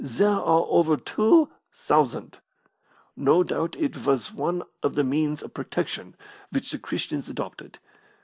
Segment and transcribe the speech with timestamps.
[0.03, 2.39] "There are over two thousand.
[3.15, 6.15] No doubt it was one of the means of protection
[6.49, 7.77] which the Christians adopted.